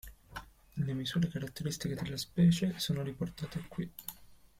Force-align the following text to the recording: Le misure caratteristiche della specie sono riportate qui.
Le 0.77 0.93
misure 0.95 1.27
caratteristiche 1.29 1.93
della 1.93 2.17
specie 2.17 2.73
sono 2.79 3.03
riportate 3.03 3.63
qui. 3.67 3.93